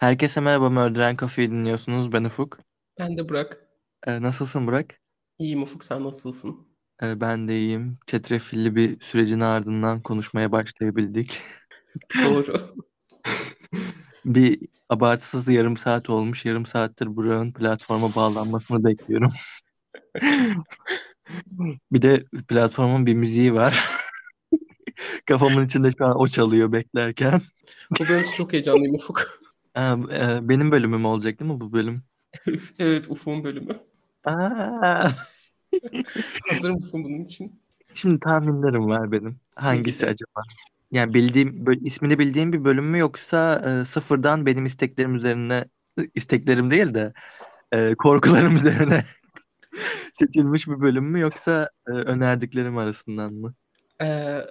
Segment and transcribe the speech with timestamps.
[0.00, 2.12] Herkese merhaba, Murder Coffee'yi dinliyorsunuz.
[2.12, 2.58] Ben Ufuk.
[2.98, 3.56] Ben de Burak.
[4.06, 5.00] Ee, nasılsın Burak?
[5.38, 6.56] İyiyim Ufuk, sen nasılsın?
[7.02, 7.98] Ee, ben de iyiyim.
[8.06, 11.40] Çetrefilli bir sürecin ardından konuşmaya başlayabildik.
[12.24, 12.74] Doğru.
[14.24, 14.58] Bir
[14.88, 16.44] abartısız yarım saat olmuş.
[16.44, 19.30] Yarım saattir Burak'ın platforma bağlanmasını bekliyorum.
[21.92, 23.84] Bir de platformun bir müziği var.
[25.26, 27.40] Kafamın içinde şu an o çalıyor beklerken.
[28.00, 29.39] Bu bölüm için çok heyecanlıyım Ufuk.
[29.74, 32.02] Aa, e, benim bölümüm olacak değil mi bu bölüm?
[32.78, 33.80] Evet, Ufuk'un bölümü.
[34.24, 35.10] Aa,
[36.48, 37.60] Hazır mısın bunun için?
[37.94, 39.40] şimdi tahminlerim var benim.
[39.56, 40.10] Hangisi gibi?
[40.10, 40.42] acaba?
[40.92, 45.64] Yani bildiğim, böyle ismini bildiğim bir bölüm mü yoksa e, sıfırdan benim isteklerim üzerine,
[46.14, 47.12] isteklerim değil de
[47.72, 49.04] e, korkularım üzerine
[50.12, 53.54] seçilmiş bir bölüm mü yoksa e, önerdiklerim arasından mı?
[54.02, 54.46] Ee,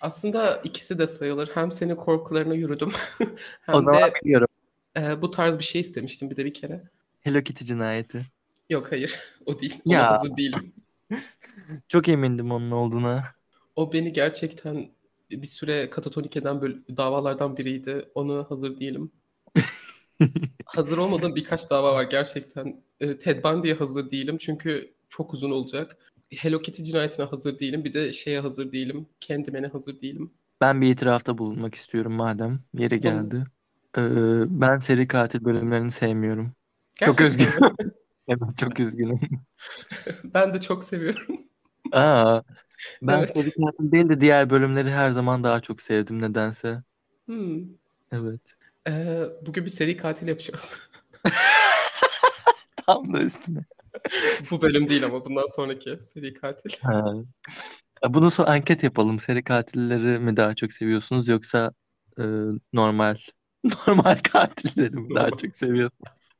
[0.00, 1.50] aslında ikisi de sayılır.
[1.54, 3.26] Hem senin korkularına yürüdüm O
[3.60, 4.48] hem zaman de biliyorum.
[4.96, 6.82] E, bu tarz bir şey istemiştim bir de bir kere.
[7.20, 8.26] Hello Kitty cinayeti.
[8.70, 9.80] Yok hayır, o değil.
[9.86, 10.72] Ona Ya hazır değilim.
[11.88, 13.24] çok emindim onun olduğuna.
[13.76, 14.90] O beni gerçekten
[15.30, 18.08] bir süre katatonik eden böl- davalardan biriydi.
[18.14, 19.12] Onu hazır değilim.
[20.66, 22.82] Hazır olmadığım birkaç dava var gerçekten.
[23.00, 25.96] E, Ted Bundy'ye hazır değilim çünkü çok uzun olacak.
[26.30, 27.84] Hello Kitty cinayetine hazır değilim.
[27.84, 29.06] Bir de şeye hazır değilim.
[29.20, 30.30] Candyman'e hazır değilim.
[30.60, 33.44] Ben bir itirafta bulunmak istiyorum madem yeri Oğlum, geldi.
[33.98, 34.00] Ee,
[34.46, 36.52] ben seri katil bölümlerini sevmiyorum.
[36.94, 37.74] Çok gerçekten üzgünüm.
[38.28, 39.20] Evet çok üzgünüm.
[40.24, 41.38] Ben de çok seviyorum.
[41.92, 42.42] Aa,
[43.02, 43.30] ben Evet.
[43.36, 46.82] seri katil değil de diğer bölümleri her zaman daha çok sevdim nedense.
[47.26, 47.60] Hmm.
[48.12, 48.40] Evet.
[48.88, 50.76] Ee, bugün bir seri katil yapacağız.
[52.86, 53.64] Tam da üstüne.
[54.50, 56.70] Bu bölüm değil ama bundan sonraki seri katil.
[56.82, 57.14] Ha.
[58.08, 59.18] Bunu sonra anket yapalım.
[59.18, 61.72] Seri katilleri mi daha çok seviyorsunuz yoksa
[62.18, 62.22] e,
[62.72, 63.16] normal
[63.86, 66.30] normal katilleri mi daha çok seviyorsunuz?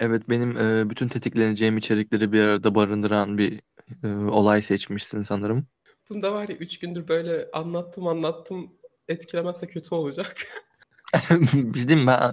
[0.00, 3.60] Evet benim e, bütün tetikleneceğim içerikleri bir arada barındıran bir
[4.04, 5.66] e, olay seçmişsin sanırım.
[6.10, 8.72] Bunda var ya 3 gündür böyle anlattım anlattım
[9.08, 10.46] etkilemezse kötü olacak.
[11.30, 12.06] Mi?
[12.06, 12.32] ben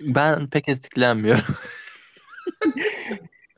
[0.00, 1.44] ben pek etkilenmiyorum.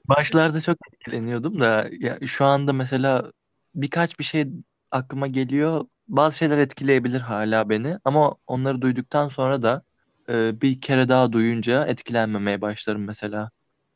[0.09, 3.33] Başlarda çok etkileniyordum da ya şu anda mesela
[3.75, 4.47] birkaç bir şey
[4.91, 5.85] aklıma geliyor.
[6.09, 9.83] Bazı şeyler etkileyebilir hala beni ama onları duyduktan sonra da
[10.29, 13.51] e, bir kere daha duyunca etkilenmemeye başlarım mesela.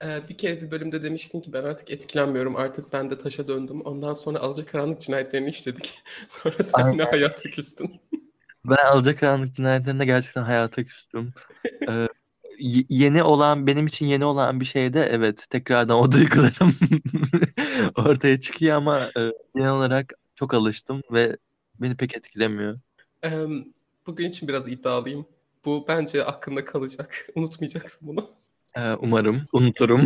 [0.04, 2.56] Ee, bir kere bir bölümde demiştin ki ben artık etkilenmiyorum.
[2.56, 3.80] Artık ben de taşa döndüm.
[3.80, 6.02] Ondan sonra Alacakaranlık cinayetlerini işledik.
[6.28, 6.98] Sonra sen Aynen.
[6.98, 8.00] hayata küstün.
[8.64, 11.34] Ben Alacakaranlık cinayetlerinde gerçekten hayata küstüm.
[11.90, 12.08] E,
[12.58, 16.76] y- yeni olan benim için yeni olan bir şeyde evet tekrardan o duygularım
[17.96, 21.36] ortaya çıkıyor ama e, genel olarak çok alıştım ve
[21.80, 22.78] beni pek etkilemiyor.
[23.24, 23.46] Ee,
[24.06, 25.26] bugün için biraz iddialıyım.
[25.64, 27.26] Bu bence aklında kalacak.
[27.34, 28.30] Unutmayacaksın bunu.
[28.76, 30.04] E, umarım unuturum.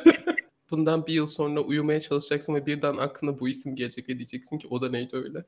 [0.70, 4.66] Bundan bir yıl sonra uyumaya çalışacaksın ve birden aklına bu isim gelecek ve diyeceksin ki
[4.70, 5.44] o da neydi öyle.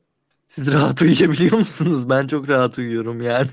[0.49, 2.09] Siz rahat uyuyabiliyor musunuz?
[2.09, 3.49] Ben çok rahat uyuyorum yani.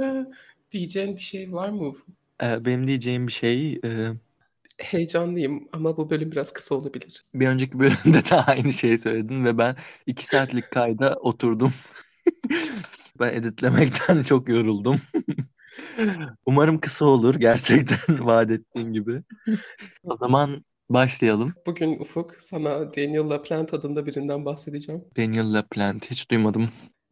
[0.00, 0.26] Ee,
[0.72, 1.96] diyeceğin bir şey var mı?
[2.42, 4.12] E, benim diyeceğim bir şey e,
[4.78, 7.24] Heyecanlıyım ama bu bölüm biraz kısa olabilir.
[7.34, 9.76] bir önceki bölümde de aynı şeyi söyledin ve ben
[10.06, 11.72] iki saatlik kayda oturdum.
[13.20, 14.96] Ben editlemekten çok yoruldum.
[16.46, 19.22] Umarım kısa olur gerçekten vaat ettiğin gibi.
[20.04, 21.54] O zaman başlayalım.
[21.66, 25.04] Bugün Ufuk sana Daniel LaPlante adında birinden bahsedeceğim.
[25.16, 26.68] Daniel LaPlante hiç duymadım.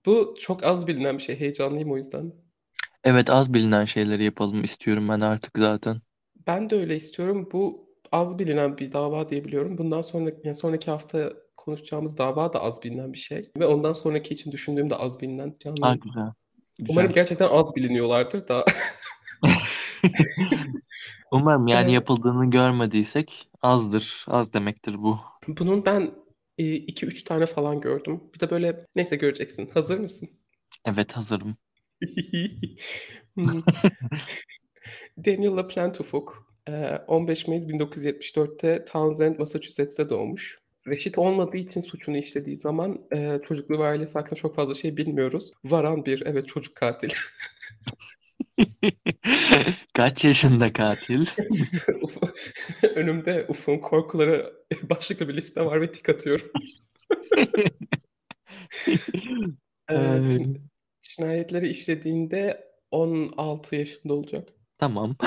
[0.07, 1.41] Bu çok az bilinen bir şey.
[1.41, 2.33] Heyecanlıyım o yüzden.
[3.05, 6.01] Evet az bilinen şeyleri yapalım istiyorum ben artık zaten.
[6.47, 7.49] Ben de öyle istiyorum.
[7.53, 9.79] Bu az bilinen bir dava diye biliyorum.
[9.79, 13.51] Bundan sonraki, yani sonraki hafta konuşacağımız dava da az bilinen bir şey.
[13.59, 15.49] Ve ondan sonraki için düşündüğüm de az bilinen.
[15.49, 16.01] Aa Canlıyım.
[16.01, 16.23] güzel.
[16.89, 17.13] Umarım Güzel.
[17.13, 18.65] gerçekten az biliniyorlardır da.
[21.33, 24.25] Umarım yani Ee, yapıldığını görmediysek azdır.
[24.29, 25.19] Az demektir bu.
[25.49, 26.13] bunun ben
[26.59, 28.21] 2-3 tane falan gördüm.
[28.35, 29.71] Bir de böyle neyse göreceksin.
[29.75, 30.29] Hazır mısın?
[30.85, 31.57] Evet hazırım.
[35.19, 36.73] Daniel LaPlante Ufuk e,
[37.09, 40.59] 15 Mayıs 1974'te Townsend, Massachusetts'te doğmuş.
[40.87, 45.51] Reşit olmadığı için suçunu işlediği zaman e, çocukluğu ve ailesi hakkında çok fazla şey bilmiyoruz.
[45.65, 47.11] Varan bir evet çocuk katil.
[49.95, 51.27] Kaç yaşında katil?
[52.95, 54.53] Önümde Ufuk'un korkuları
[54.83, 56.51] başlıklı bir liste var ve tik atıyorum.
[59.91, 60.61] E, Ee, cin-
[61.03, 64.54] cinayetleri işlediğinde 16 yaşında olacak.
[64.79, 65.17] Tamam.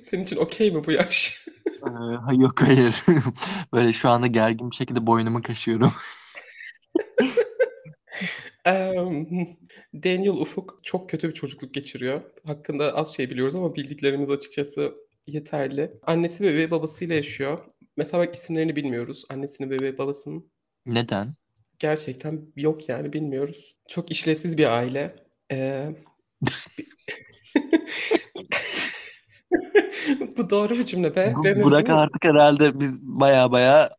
[0.00, 1.46] Senin için okey mi bu yaş?
[1.66, 3.04] Ee, yok hayır.
[3.72, 5.92] Böyle şu anda gergin bir şekilde boynumu kaşıyorum.
[8.64, 9.26] Emm,
[9.94, 12.22] Daniel Ufuk çok kötü bir çocukluk geçiriyor.
[12.46, 14.94] Hakkında az şey biliyoruz ama bildiklerimiz açıkçası
[15.26, 15.92] yeterli.
[16.02, 17.58] Annesi ve babasıyla yaşıyor.
[17.96, 19.24] Mesela bak isimlerini bilmiyoruz.
[19.28, 20.50] Annesinin ve babasının.
[20.86, 21.34] Neden?
[21.78, 23.76] Gerçekten yok yani bilmiyoruz.
[23.88, 25.16] Çok işlevsiz bir aile.
[25.50, 25.94] Eee
[30.36, 31.34] Bu doğru bir cümle be.
[31.36, 33.90] Bu Denedin Burak artık herhalde biz baya baya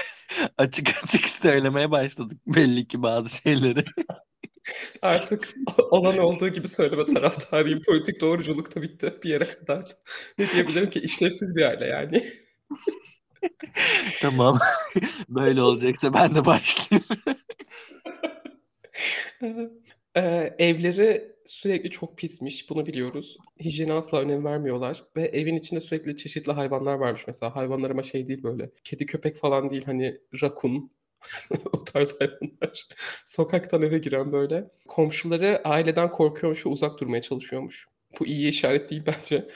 [0.58, 3.84] açık açık söylemeye başladık belli ki bazı şeyleri.
[5.02, 5.54] Artık
[5.90, 7.82] olan olduğu gibi söyleme taraftarıyım.
[7.82, 9.96] Politik doğruculuk da bitti bir yere kadar.
[10.38, 11.00] Ne diyebilirim ki?
[11.00, 12.32] İşlevsiz bir aile yani.
[14.20, 14.58] Tamam.
[15.28, 17.06] Böyle olacaksa ben de başlayayım.
[20.16, 22.70] Eee, evleri sürekli çok pismiş.
[22.70, 23.38] Bunu biliyoruz.
[23.60, 27.56] Hijyene asla önem vermiyorlar ve evin içinde sürekli çeşitli hayvanlar varmış mesela.
[27.56, 30.90] Hayvanlar ama şey değil böyle, kedi köpek falan değil hani rakun
[31.72, 32.88] o tarz hayvanlar.
[33.24, 34.70] Sokaktan eve giren böyle.
[34.88, 37.88] Komşuları aileden korkuyormuş ve uzak durmaya çalışıyormuş.
[38.20, 39.48] Bu iyi işaret değil bence.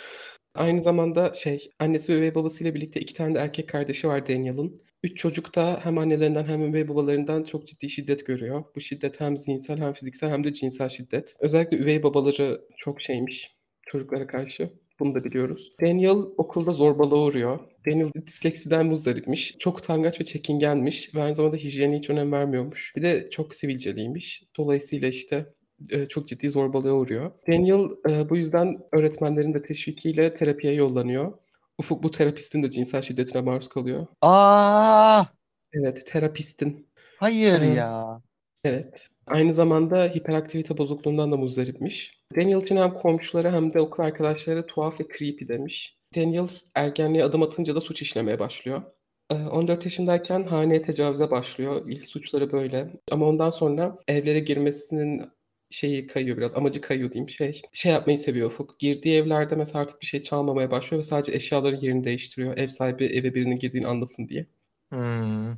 [0.54, 4.82] Aynı zamanda şey, annesi ve babasıyla birlikte iki tane de erkek kardeşi var Daniel'ın.
[5.02, 8.64] Üç çocuk da hem annelerinden hem üvey babalarından çok ciddi şiddet görüyor.
[8.76, 11.36] Bu şiddet hem zihinsel hem fiziksel hem de cinsel şiddet.
[11.40, 13.56] Özellikle üvey babaları çok şeymiş
[13.86, 14.70] çocuklara karşı.
[15.00, 15.72] Bunu da biliyoruz.
[15.80, 17.58] Daniel okulda zorbalığa uğruyor.
[17.86, 19.56] Daniel disleksiden muzdaripmiş.
[19.58, 21.14] Çok utangaç ve çekingenmiş.
[21.14, 22.92] Ve aynı zamanda hijyene hiç önem vermiyormuş.
[22.96, 24.44] Bir de çok sivilceliymiş.
[24.58, 25.46] Dolayısıyla işte
[25.90, 27.30] e, çok ciddi zorbalığa uğruyor.
[27.48, 31.32] Daniel e, bu yüzden öğretmenlerin de teşvikiyle terapiye yollanıyor.
[31.80, 34.06] Ufuk bu terapistin de cinsel şiddetine maruz kalıyor.
[34.22, 35.24] Aa,
[35.72, 36.88] Evet, terapistin.
[37.18, 38.22] hayır Ee, ya.
[38.64, 39.08] Evet.
[39.26, 42.20] Aynı zamanda hiperaktivite bozukluğundan da muzdaripmiş.
[42.36, 45.96] Daniel için hem komşuları hem de okul arkadaşları tuhaf ve creepy demiş.
[46.16, 48.82] Daniel ergenliğe adım atınca da suç işlemeye başlıyor.
[49.30, 51.84] Ee, 14 yaşındayken haneye tecavüze başlıyor.
[51.88, 52.90] İlk suçları böyle.
[53.10, 55.22] Ama ondan sonra evlere girmesinin
[55.70, 56.54] şeyi kayıyor biraz.
[56.54, 57.62] Amacı kayıyor diyeyim şey.
[57.72, 58.78] Şey yapmayı seviyor Ufuk.
[58.78, 62.58] Girdiği evlerde mesela artık bir şey çalmamaya başlıyor ve sadece eşyaların yerini değiştiriyor.
[62.58, 64.46] Ev sahibi eve birinin girdiğini anlasın diye.
[64.90, 65.54] Hmm.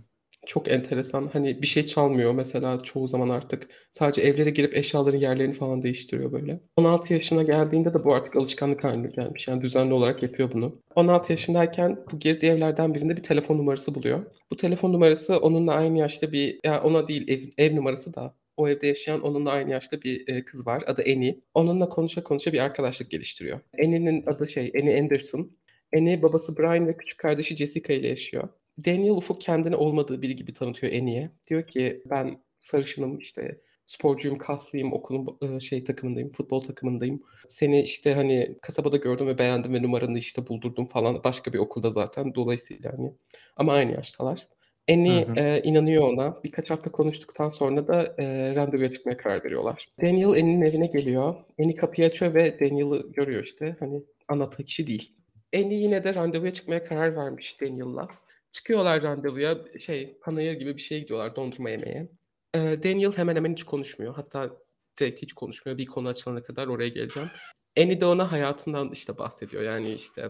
[0.47, 1.31] Çok enteresan.
[1.33, 3.69] Hani bir şey çalmıyor mesela çoğu zaman artık.
[3.93, 6.61] Sadece evlere girip eşyaların yerlerini falan değiştiriyor böyle.
[6.77, 9.49] 16 yaşına geldiğinde de bu artık alışkanlık haline gelmiş.
[9.49, 10.83] Yani düzenli olarak yapıyor bunu.
[10.95, 14.25] 16 yaşındayken bu girdiği evlerden birinde bir telefon numarası buluyor.
[14.51, 18.69] Bu telefon numarası onunla aynı yaşta bir, yani ona değil ev, ev numarası da o
[18.69, 20.85] evde yaşayan onunla aynı yaşta bir e, kız var.
[20.87, 21.41] Adı Annie.
[21.55, 23.61] Onunla konuşa konuşa bir arkadaşlık geliştiriyor.
[23.85, 25.53] Annie'nin adı şey, Annie Anderson.
[25.97, 28.49] Annie babası Brian ve küçük kardeşi Jessica ile yaşıyor.
[28.87, 31.31] Daniel Ufuk kendini olmadığı biri gibi tanıtıyor Annie'ye.
[31.49, 37.23] Diyor ki ben sarışınım işte sporcuyum, kaslıyım, okulun e, şey takımındayım, futbol takımındayım.
[37.49, 41.25] Seni işte hani kasabada gördüm ve beğendim ve numaranı işte buldurdum falan.
[41.25, 43.13] Başka bir okulda zaten dolayısıyla hani.
[43.57, 44.49] Ama aynı yaştalar.
[44.91, 45.37] Annie Hı hı.
[45.37, 46.41] e, inanıyor ona.
[46.45, 49.89] Birkaç hafta konuştuktan sonra da e, randevuya çıkmaya karar veriyorlar.
[50.03, 51.35] Daniel Annie'nin evine geliyor.
[51.61, 53.77] Annie kapıyı açıyor ve Daniel'ı görüyor işte.
[53.81, 55.13] Hani anlattığı kişi değil.
[55.57, 58.09] Annie yine de randevuya çıkmaya karar vermiş Daniel'la.
[58.53, 62.09] Çıkıyorlar randevuya şey panayır gibi bir şeye gidiyorlar dondurma yemeye.
[62.55, 64.15] Ee, Daniel hemen hemen hiç konuşmuyor.
[64.15, 64.51] Hatta
[65.01, 65.79] direkt hiç konuşmuyor.
[65.79, 67.31] Bir konu açılana kadar oraya geleceğim.
[67.81, 69.63] Annie de ona hayatından işte bahsediyor.
[69.63, 70.29] Yani işte e,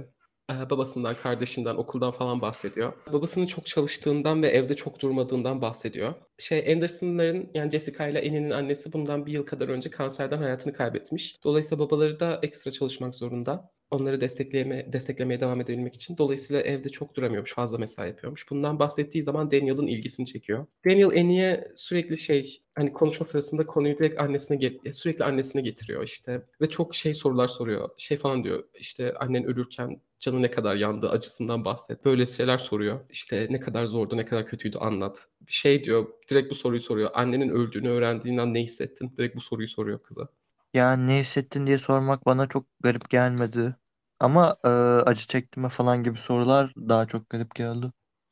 [0.70, 2.92] babasından, kardeşinden, okuldan falan bahsediyor.
[3.12, 6.14] Babasının çok çalıştığından ve evde çok durmadığından bahsediyor.
[6.38, 11.44] Şey Anderson'ların yani Jessica ile Annie'nin annesi bundan bir yıl kadar önce kanserden hayatını kaybetmiş.
[11.44, 13.70] Dolayısıyla babaları da ekstra çalışmak zorunda.
[13.92, 16.18] Onları destekleme, desteklemeye devam edebilmek için.
[16.18, 18.50] Dolayısıyla evde çok duramıyormuş, fazla mesai yapıyormuş.
[18.50, 20.66] Bundan bahsettiği zaman Daniel'ın ilgisini çekiyor.
[20.84, 26.42] Daniel Annie'ye sürekli şey, hani konuşma sırasında konuyu direkt annesine sürekli annesine getiriyor işte.
[26.60, 27.88] Ve çok şey sorular soruyor.
[27.98, 32.04] Şey falan diyor, işte annen ölürken canı ne kadar yandı, acısından bahset.
[32.04, 33.00] Böyle şeyler soruyor.
[33.10, 35.28] İşte ne kadar zordu, ne kadar kötüydü anlat.
[35.46, 37.10] Şey diyor, direkt bu soruyu soruyor.
[37.14, 39.12] Annenin öldüğünü öğrendiğinden ne hissettin?
[39.16, 40.28] Direkt bu soruyu soruyor kıza.
[40.74, 43.74] Yani ne hissettin diye sormak bana çok garip gelmedi.
[44.22, 44.68] Ama e,
[45.08, 47.86] acı çekti mi falan gibi sorular daha çok garip geldi.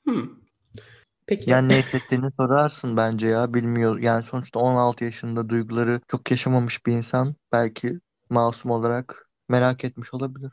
[0.04, 0.28] Hmm.
[1.26, 1.50] Peki.
[1.50, 3.98] Yani ne hissettiğini sorarsın bence ya bilmiyor.
[3.98, 10.52] Yani sonuçta 16 yaşında duyguları çok yaşamamış bir insan belki masum olarak merak etmiş olabilir.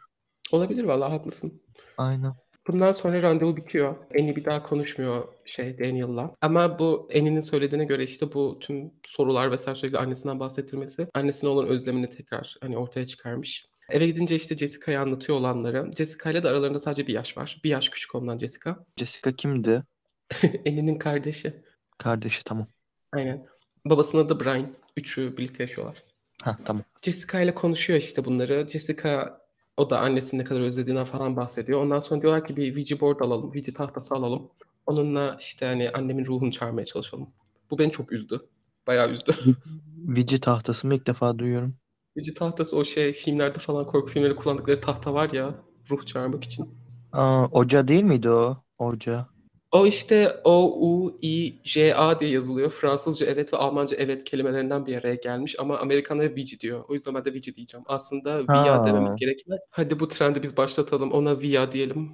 [0.52, 1.62] Olabilir vallahi haklısın.
[1.98, 2.34] Aynen.
[2.68, 3.96] Bundan sonra randevu bitiyor.
[4.20, 6.36] Annie bir daha konuşmuyor şey Daniel'la.
[6.42, 11.68] Ama bu Annie'nin söylediğine göre işte bu tüm sorular vesaire sürekli annesinden bahsettirmesi annesine olan
[11.68, 13.66] özlemini tekrar hani ortaya çıkarmış.
[13.90, 15.92] Eve gidince işte Jessica'ya anlatıyor olanları.
[15.98, 17.62] Jessica ile de aralarında sadece bir yaş var.
[17.64, 18.86] Bir yaş küçük ondan Jessica.
[18.98, 19.84] Jessica kimdi?
[20.68, 21.54] Annie'nin kardeşi.
[21.98, 22.68] Kardeşi tamam.
[23.12, 23.46] Aynen.
[23.86, 24.68] Babasının adı Brian.
[24.98, 26.04] Üçü birlikte yaşıyorlar.
[26.44, 26.84] Ha tamam.
[27.02, 28.68] Jessica ile konuşuyor işte bunları.
[28.68, 29.42] Jessica
[29.78, 31.82] o da annesini ne kadar özlediğinden falan bahsediyor.
[31.82, 34.50] Ondan sonra diyorlar ki bir Ouija board alalım, Ouija tahtası alalım.
[34.86, 37.30] Onunla işte hani annemin ruhunu çağırmaya çalışalım.
[37.72, 38.42] Bu beni çok üzdü.
[38.88, 39.36] Bayağı üzdü.
[39.98, 41.76] Vici tahtası mı ilk defa duyuyorum.
[42.18, 45.56] Vici tahtası o şey filmlerde falan korku filmleri kullandıkları tahta var ya
[45.90, 46.66] ruh çağırmak için.
[47.14, 48.58] Aa, Oca değil miydi o?
[48.78, 49.28] Oca.
[49.72, 52.70] O işte O-U-I-J-A diye yazılıyor.
[52.70, 56.84] Fransızca evet ve Almanca evet kelimelerinden bir araya gelmiş ama Amerikanlar Vici diyor.
[56.88, 57.84] O yüzden ben de Vici diyeceğim.
[57.88, 58.86] Aslında Via Ha.
[58.86, 59.62] dememiz gerekmez.
[59.72, 61.12] Hadi bu trendi biz başlatalım.
[61.12, 62.12] Ona Via diyelim.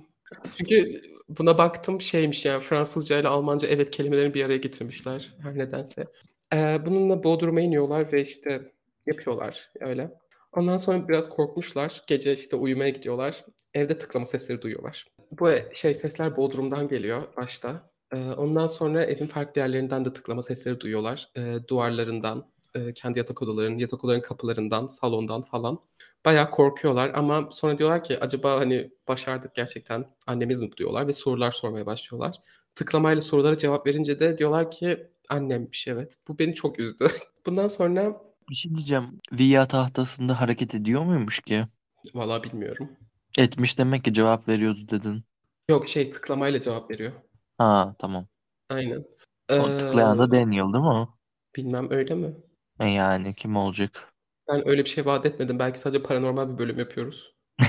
[0.58, 6.06] Çünkü buna baktım şeymiş yani Fransızca ile Almanca evet kelimelerini bir araya getirmişler her nedense.
[6.54, 8.73] Ee, bununla Bodrum'a iniyorlar ve işte
[9.08, 10.12] yapıyorlar öyle.
[10.52, 12.04] Ondan sonra biraz korkmuşlar.
[12.08, 13.46] Gece işte uyumaya gidiyorlar.
[13.74, 15.08] Evde tıklama sesleri duyuyorlar.
[15.32, 17.90] Bu şey sesler Bodrum'dan geliyor başta.
[18.14, 21.30] Ee, ondan sonra evin farklı yerlerinden de tıklama sesleri duyuyorlar.
[21.38, 25.80] Ee, duvarlarından, e, kendi yatak odalarının, yatak odalarının kapılarından, salondan falan.
[26.26, 31.52] Bayağı korkuyorlar ama sonra diyorlar ki acaba hani başardık gerçekten annemiz mi diyorlar ve sorular
[31.52, 32.36] sormaya başlıyorlar.
[32.76, 36.16] Tıklamayla sorulara cevap verince de diyorlar ki annemmiş evet.
[36.28, 37.08] Bu beni çok üzdü.
[37.46, 39.20] Bundan sonra Bir şey diyeceğim.
[39.32, 41.68] Via tahtasında hareket ediyor muymuş ki?
[42.14, 42.90] vallahi bilmiyorum.
[43.38, 45.26] Etmiş demek ki cevap veriyordu dedin.
[45.70, 47.14] Yok şey tıklamayla cevap veriyor.
[47.58, 48.28] Ha tamam.
[48.70, 49.06] Aynen.
[49.58, 51.08] O tıklayan da Ee, Daniel değil mi?
[51.56, 52.36] bilmem öyle mi?
[52.80, 54.14] E yani kim olacak?
[54.50, 55.60] Ben öyle bir şey vaat etmedim.
[55.60, 57.36] Belki sadece paranormal bir bölüm yapıyoruz.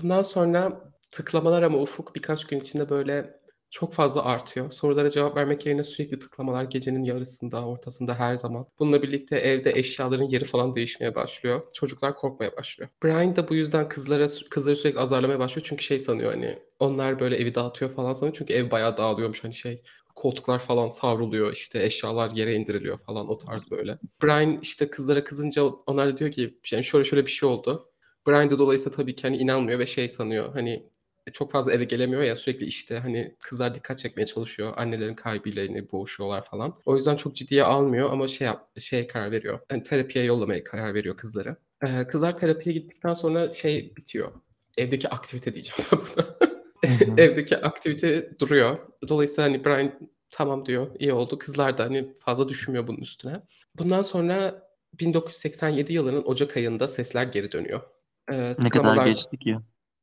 [0.00, 3.40] Bundan sonra tıklamalar ama Ufuk birkaç gün içinde böyle
[3.74, 4.72] çok fazla artıyor.
[4.72, 8.66] Sorulara cevap vermek yerine sürekli tıklamalar gecenin yarısında, ortasında her zaman.
[8.78, 11.62] Bununla birlikte evde eşyaların yeri falan değişmeye başlıyor.
[11.72, 12.90] Çocuklar korkmaya başlıyor.
[13.04, 15.66] Brian da bu yüzden kızlara kızları sürekli azarlamaya başlıyor.
[15.68, 18.36] Çünkü şey sanıyor hani onlar böyle evi dağıtıyor falan sanıyor.
[18.38, 19.82] Çünkü ev bayağı dağılıyormuş hani şey
[20.14, 23.98] koltuklar falan savruluyor işte eşyalar yere indiriliyor falan o tarz böyle.
[24.22, 27.90] Brian işte kızlara kızınca onlar da diyor ki yani şöyle şöyle bir şey oldu.
[28.26, 30.93] Brian da dolayısıyla tabii ki hani inanmıyor ve şey sanıyor hani
[31.32, 34.72] çok fazla eve gelemiyor ya sürekli işte hani kızlar dikkat çekmeye çalışıyor.
[34.76, 36.74] Annelerin kaybıyla boğuşuyorlar falan.
[36.86, 39.58] O yüzden çok ciddiye almıyor ama şey yap, şeye karar veriyor.
[39.70, 41.56] Yani terapiye yollamaya karar veriyor kızları.
[41.86, 44.32] Ee, kızlar terapiye gittikten sonra şey bitiyor.
[44.76, 47.20] Evdeki aktivite diyeceğim ben buna.
[47.20, 48.78] Evdeki aktivite duruyor.
[49.08, 49.92] Dolayısıyla hani Brian
[50.30, 51.38] tamam diyor iyi oldu.
[51.38, 53.42] Kızlar da hani fazla düşünmüyor bunun üstüne.
[53.78, 54.68] Bundan sonra
[55.00, 57.80] 1987 yılının Ocak ayında sesler geri dönüyor.
[58.32, 59.56] Ee, Ne kadar geçti ki?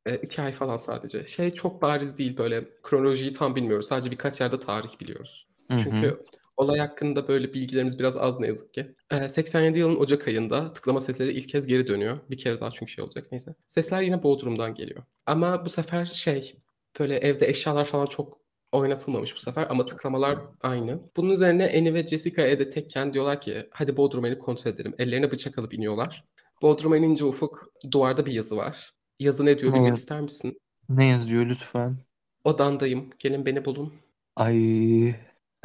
[0.05, 1.27] E, iki ay falan sadece.
[1.27, 3.87] Şey çok bariz değil böyle kronolojiyi tam bilmiyoruz.
[3.87, 5.47] Sadece birkaç yerde tarih biliyoruz.
[5.71, 5.83] Hı hı.
[5.83, 6.23] Çünkü
[6.57, 8.95] olay hakkında böyle bilgilerimiz biraz az ne yazık ki.
[9.11, 12.19] Ee, 87 yılın Ocak ayında tıklama sesleri ilk kez geri dönüyor.
[12.29, 13.55] Bir kere daha çünkü şey olacak neyse.
[13.67, 15.03] Sesler yine Bodrum'dan geliyor.
[15.25, 16.57] Ama bu sefer şey
[16.99, 18.41] böyle evde eşyalar falan çok
[18.71, 20.99] oynatılmamış bu sefer ama tıklamalar aynı.
[21.17, 24.93] Bunun üzerine Annie ve Jessica evde tekken diyorlar ki hadi Bodrum'a inip kontrol edelim.
[24.99, 26.23] Ellerine bıçak alıp iniyorlar.
[26.61, 28.93] Bodrum'a inince Ufuk duvarda bir yazı var.
[29.21, 30.61] Yazı ne diyor Ne, bilmek ister misin?
[30.89, 31.97] ne yazıyor lütfen?
[32.43, 33.09] Odandayım.
[33.19, 33.93] Gelin beni bulun.
[34.35, 35.07] Ay.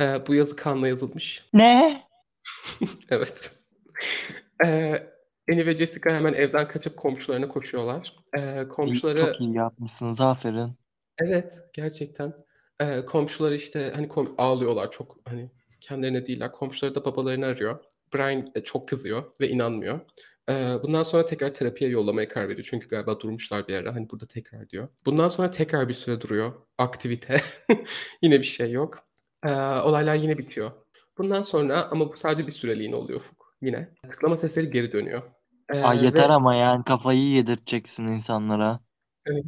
[0.01, 1.49] Ee, bu yazı kanla yazılmış.
[1.53, 2.03] Ne?
[3.11, 3.51] Evet.
[4.65, 5.07] Ee,
[5.51, 8.17] Annie ve Jessica hemen evden kaçıp komşularına koşuyorlar.
[8.37, 10.21] Ee, İyi, komşuları çok iyi yapmışsınız.
[10.21, 10.73] Aferin.
[11.19, 12.33] evet gerçekten
[12.81, 16.53] Ee, komşuları işte hani kom- ağlıyorlar çok hani kendilerine değiller.
[16.53, 17.85] Komşuları da babalarını arıyor.
[18.15, 20.01] Brian e, çok kızıyor ve inanmıyor.
[20.83, 22.67] Bundan sonra tekrar terapiye yollamaya karar veriyor.
[22.71, 23.95] Çünkü galiba durmuşlar bir ara.
[23.95, 24.89] Hani burada tekrar diyor.
[25.07, 26.53] Bundan sonra tekrar bir süre duruyor.
[26.79, 27.41] Aktivite.
[28.23, 28.99] Yine bir şey yok.
[29.85, 30.71] Olaylar yine bitiyor.
[31.19, 33.55] Bundan sonra ama bu sadece bir süreliğine oluyor Ufuk.
[33.63, 33.89] Yine.
[34.11, 35.23] Tıklama sesleri geri dönüyor.
[35.73, 38.81] Ee, Ay yeter ve ama yani kafayı yedireceksin insanlara.
[39.27, 39.45] evet.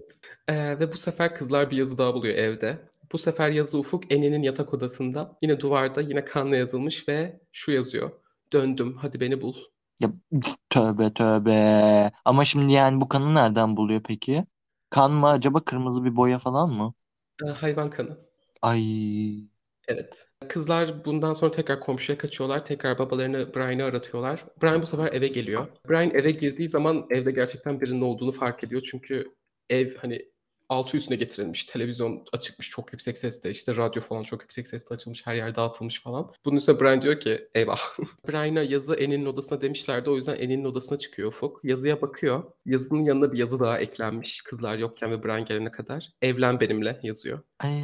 [0.48, 2.78] Ee, ve bu sefer kızlar bir yazı daha buluyor evde.
[3.12, 5.38] Bu sefer yazı Ufuk Eni'nin yatak odasında.
[5.42, 8.10] Yine duvarda yine kanla yazılmış ve şu yazıyor.
[8.52, 9.54] Döndüm hadi beni bul.
[10.00, 10.12] Ya
[10.70, 12.12] tövbe tövbe.
[12.24, 14.44] Ama şimdi yani bu kanı nereden buluyor peki?
[14.90, 16.94] Kan mı acaba kırmızı bir boya falan mı?
[17.46, 18.18] Ee, hayvan kanı.
[18.62, 18.82] Ay.
[19.88, 20.28] Evet.
[20.48, 22.64] Kızlar bundan sonra tekrar komşuya kaçıyorlar.
[22.64, 24.44] Tekrar babalarını Brian'ı aratıyorlar.
[24.62, 25.66] Brian bu sefer eve geliyor.
[25.88, 28.82] Brian eve girdiği zaman evde gerçekten birinin olduğunu fark ediyor.
[28.90, 29.34] Çünkü
[29.70, 30.24] ev hani
[30.68, 31.64] altı üstüne getirilmiş.
[31.64, 33.50] Televizyon açıkmış çok yüksek sesle.
[33.50, 35.26] İşte radyo falan çok yüksek sesle açılmış.
[35.26, 36.32] Her yer dağıtılmış falan.
[36.44, 37.78] Bunun üstüne Brian diyor ki eyvah.
[38.28, 40.10] Brian'a yazı Eninin odasına demişlerdi.
[40.10, 41.60] O yüzden Eninin odasına çıkıyor Ufuk.
[41.64, 42.44] Yazıya bakıyor.
[42.66, 44.42] Yazının yanına bir yazı daha eklenmiş.
[44.42, 46.12] Kızlar yokken ve Brian gelene kadar.
[46.22, 47.40] Evlen benimle yazıyor.
[47.60, 47.82] Ay.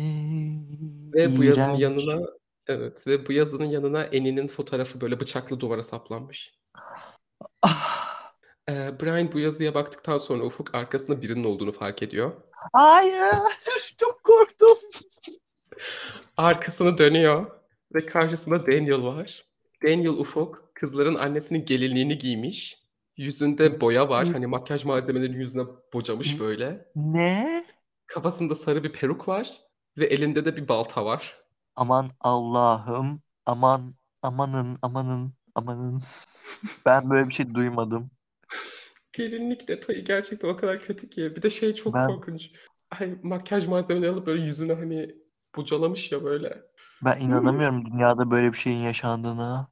[1.15, 2.21] Ve bu yazının yanına
[2.67, 6.55] evet ve bu yazının yanına Annie'nin fotoğrafı böyle bıçaklı duvara saplanmış.
[7.63, 8.05] Ah.
[8.69, 12.33] Brian bu yazıya baktıktan sonra Ufuk arkasında birinin olduğunu fark ediyor.
[12.73, 13.35] Hayır.
[13.99, 14.79] Çok korktum.
[16.37, 17.47] Arkasını dönüyor
[17.95, 19.45] ve karşısında Daniel var.
[19.83, 22.85] Daniel Ufuk kızların annesinin gelinliğini giymiş.
[23.17, 24.29] Yüzünde boya var.
[24.29, 26.87] Hani makyaj malzemelerinin yüzüne bocamış böyle.
[26.97, 27.65] Ne?
[28.07, 29.61] Kafasında sarı bir peruk var
[29.99, 31.39] ve elinde de bir balta var.
[31.77, 33.23] Aman Allah'ım.
[33.47, 36.03] Aman, amanın, amanın, amanın.
[36.87, 38.11] Ben böyle bir şey duymadım.
[39.15, 41.37] Gelinlik detayı gerçekten o kadar kötü ki.
[41.37, 42.51] Bir de şey çok Ben korkunç.
[42.91, 45.15] Ay, makyaj malzemeleri alıp böyle yüzüne hani
[45.57, 46.63] bucalamış ya böyle.
[47.05, 49.69] ben inanamıyorum dünyada böyle bir şeyin yaşandığına.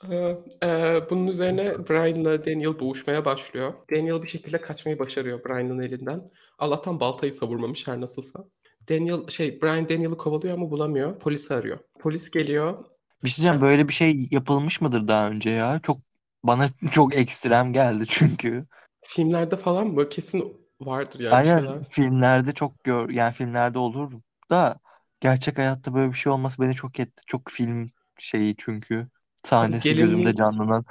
[0.62, 3.74] Eee, bunun üzerine Brian'la Daniel boğuşmaya başlıyor.
[3.90, 6.24] Daniel bir şekilde kaçmayı başarıyor Brian'ın elinden.
[6.58, 8.44] Allah'tan baltayı savurmamış her nasılsa.
[8.88, 11.18] Daniel şey Brian Daniel'ı kovalıyor ama bulamıyor.
[11.18, 11.78] Polisi arıyor.
[12.00, 12.84] Polis geliyor.
[13.24, 15.80] Bir şey diyeceğim, Ee, böyle bir şey yapılmış mıdır daha önce ya?
[15.82, 16.00] Çok
[16.44, 18.66] bana çok ekstrem geldi çünkü.
[19.02, 20.08] filmlerde falan mı?
[20.08, 21.86] Kesin vardır yani Aynen şeyler.
[21.88, 24.12] filmlerde çok gör yani filmlerde olur
[24.50, 24.80] da
[25.20, 27.22] gerçek hayatta böyle bir şey olması beni çok etti.
[27.26, 29.08] Çok film şeyi çünkü
[29.44, 30.84] sahnesi gözümde Gelinlik, canlanan.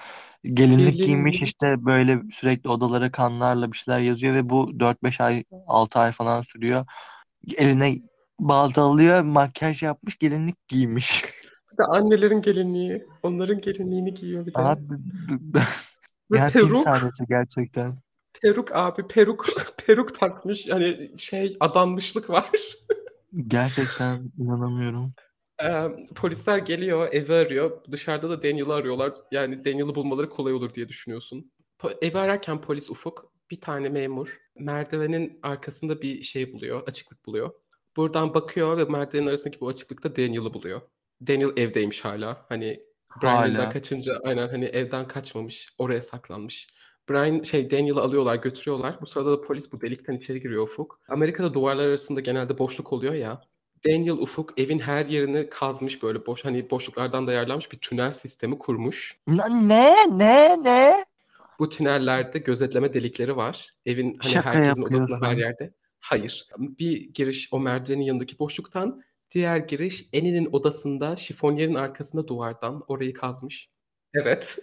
[0.43, 1.43] Gelinlik giymiş gelinlik.
[1.43, 6.41] işte böyle sürekli odalara kanlarla bir şeyler yazıyor ve bu 4-5 ay 6 ay falan
[6.41, 6.85] sürüyor.
[7.57, 7.99] Eline
[8.39, 11.25] balta alıyor, makyaj yapmış, gelinlik giymiş.
[11.77, 13.07] De annelerin gelinliği.
[13.23, 14.59] Onların gelinliğini giyiyor bir de.
[14.59, 14.83] Abi
[16.31, 16.77] film peruk.
[16.77, 17.97] sahnesi gerçekten.
[18.41, 19.07] Peruk abi.
[19.07, 19.45] Peruk.
[19.85, 20.67] Peruk takmış.
[20.67, 22.51] Yani şey adanmışlık var.
[23.47, 25.13] Gerçekten inanamıyorum.
[25.63, 27.83] Ee, polisler geliyor, evi arıyor.
[27.91, 29.13] Dışarıda da Daniel'ı arıyorlar.
[29.31, 31.51] Yani Daniel'ı bulmaları kolay olur diye düşünüyorsun.
[31.79, 37.51] Po- evi ararken polis Ufuk bir tane memur merdivenin arkasında bir şey buluyor, açıklık buluyor.
[37.97, 40.81] Buradan bakıyor ve merdivenin arasındaki bu açıklıkta Daniel'ı buluyor.
[41.27, 42.45] Daniel evdeymiş hala.
[42.49, 42.79] Hani
[43.21, 43.69] Brian elinden Hala.
[43.69, 46.67] kaçınca aynen hani evden kaçmamış, oraya saklanmış.
[47.09, 49.01] Brian şey Daniel'ı alıyorlar, götürüyorlar.
[49.01, 50.99] Bu sırada da polis bu delikten içeri giriyor Ufuk.
[51.09, 53.41] Amerika'da duvarlar arasında genelde boşluk oluyor ya.
[53.85, 58.57] Daniel Ufuk evin her yerini kazmış böyle boş hani boşluklardan da ayarlanmış bir tünel sistemi
[58.57, 59.17] kurmuş.
[59.27, 59.95] Ne?
[60.17, 60.63] Ne?
[60.63, 60.93] Ne?
[61.59, 63.75] Bu tünellerde gözetleme delikleri var.
[63.85, 65.73] Evin hani Şaka herkesin odasında her yerde.
[65.99, 66.47] Hayır.
[66.57, 73.69] Bir giriş o merdivenin yanındaki boşluktan, diğer giriş Annie'nin odasında şifonyerin arkasında duvardan orayı kazmış.
[74.13, 74.57] Evet.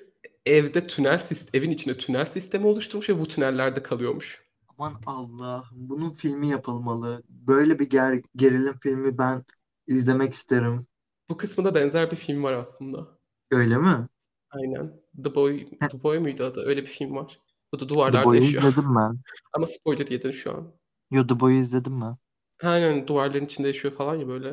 [0.46, 4.42] Evde tünel sistemi, evin içinde tünel sistemi oluşturmuş ve bu tünellerde kalıyormuş.
[4.68, 7.22] Aman Allah'ım bunun filmi yapılmalı.
[7.28, 9.44] Böyle bir ger- gerilim filmi ben
[9.86, 10.86] izlemek isterim.
[11.28, 13.18] Bu kısmında benzer bir film var aslında.
[13.50, 14.06] Öyle mi?
[14.50, 15.00] Aynen.
[15.24, 16.60] The Boy, The Boy muydu adı?
[16.66, 17.40] Öyle bir film var.
[17.72, 18.62] Bu da The duvarlarda Boy'u yaşıyor.
[18.62, 19.18] izledim ben.
[19.52, 20.72] Ama spoiler yedin şu an.
[21.10, 22.16] Yo The Boy'u izledim ben.
[22.62, 24.48] Aynen duvarların içinde yaşıyor falan ya böyle.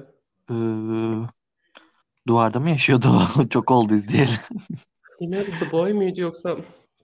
[0.52, 0.56] Ee,
[2.28, 3.08] duvarda mı yaşıyordu?
[3.50, 4.32] Çok oldu izleyeli.
[5.22, 6.58] Bilmiyorum The Boy muydu yoksa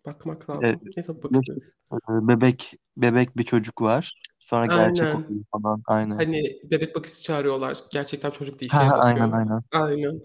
[0.06, 0.80] bakmak lazım.
[0.96, 1.76] Neyse yaş- bakacağız.
[2.10, 4.22] bebek bebek bir çocuk var.
[4.40, 5.24] Sonra gerçek Aynen.
[5.26, 5.84] oluyor falan.
[5.88, 6.18] Aynen.
[6.18, 7.78] Hani bebek bakıcısı çağırıyorlar.
[7.92, 9.62] Gerçekten çocuk değil Ha şeye ha aynen aynen.
[9.72, 10.22] Aynen.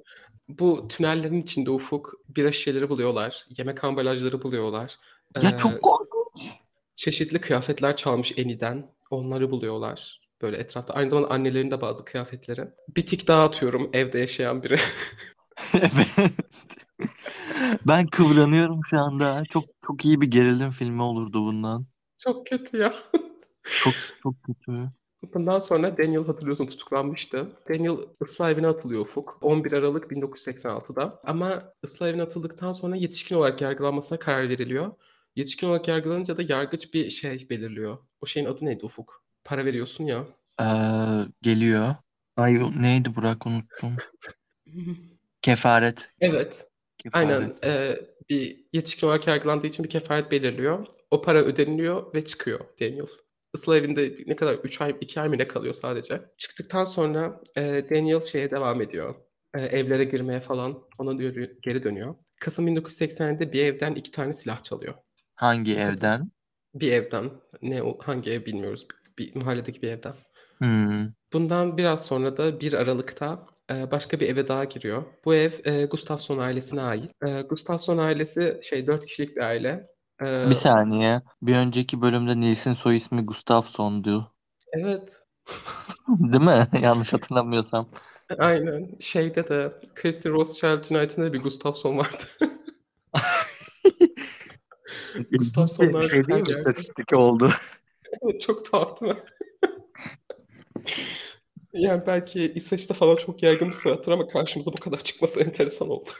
[0.48, 3.46] Bu tünellerin içinde Ufuk bira şişeleri buluyorlar.
[3.58, 4.98] Yemek ambalajları buluyorlar.
[5.42, 6.50] Ya Ee, çok korkunç.
[6.96, 8.90] çeşitli kıyafetler çalmış Eni'den.
[9.10, 10.20] Onları buluyorlar.
[10.42, 10.94] Böyle etrafta.
[10.94, 12.68] Aynı zamanda annelerin de bazı kıyafetleri.
[12.96, 14.76] Bir tik daha atıyorum evde yaşayan biri.
[15.74, 16.16] Evet.
[17.86, 19.42] Ben kıvranıyorum şu anda.
[19.50, 21.86] Çok çok iyi bir gerilim filmi olurdu bundan.
[22.18, 22.94] Çok kötü ya.
[23.62, 24.90] Çok çok kötü.
[25.34, 27.48] Bundan sonra Daniel hatırlıyorsun tutuklanmıştı.
[27.68, 29.38] Daniel ıslah evine atılıyor Ufuk.
[29.40, 31.20] 11 Aralık 1986'da.
[31.24, 34.92] Ama ıslah evine atıldıktan sonra yetişkin olarak yargılanmasına karar veriliyor.
[35.36, 37.98] Yetişkin olarak yargılanınca da yargıç bir şey belirliyor.
[38.20, 39.25] O şeyin adı neydi Ufuk?
[39.46, 40.26] Para veriyorsun ya.
[40.60, 40.64] Ee,
[41.42, 41.94] geliyor.
[42.36, 43.96] Ay o neydi Burak unuttum.
[45.42, 46.10] Kefaret.
[46.20, 46.66] Evet.
[46.98, 47.30] Kefaret.
[47.30, 47.54] Aynen.
[47.64, 47.96] Ee,
[48.30, 50.86] bir yetişkin olarak yargılandığı için bir kefaret belirliyor.
[51.10, 53.06] O para ödeniliyor ve çıkıyor Daniel.
[53.54, 56.22] Islah evinde ne kadar 3 ay 2 ay mı ne kalıyor sadece.
[56.36, 59.14] Çıktıktan sonra e, Daniel şeye devam ediyor.
[59.54, 62.14] E, evlere girmeye falan ona diyor, geri dönüyor.
[62.40, 64.94] Kasım 1980'de bir evden iki tane silah çalıyor.
[65.34, 66.30] Hangi evden?
[66.74, 67.30] Bir evden.
[67.62, 68.86] Ne o- hangi ev bilmiyoruz.
[69.18, 70.14] Bir, mahalledeki bir evden.
[70.58, 71.08] Hmm.
[71.32, 75.04] Bundan biraz sonra da 1 Aralık'ta e, başka bir eve daha giriyor.
[75.24, 77.10] Bu ev e, Gustafsson ailesine ait.
[77.26, 79.86] E, Gustafsson ailesi şey 4 kişilik bir aile.
[80.22, 81.22] E, Bir saniye.
[81.42, 84.32] Bir önceki bölümde Nils'in soy ismi Gustafsson'du.
[84.72, 85.18] evet.
[86.08, 86.66] Değil mi?
[86.82, 87.88] Yanlış hatırlamıyorsam.
[88.38, 88.96] Aynen.
[89.00, 92.24] Şeyde de Christy Rothschild cinayetinde de bir Gustafsson vardı.
[95.30, 96.48] Gustafssonlar şey değil mi?
[96.50, 97.50] İstatistik oldu.
[98.40, 99.18] Çok tuhaf değil mi?
[101.72, 106.10] Yani belki İsveç'te falan çok yaygın bir soyattır ama karşımıza bu kadar çıkması enteresan oldu.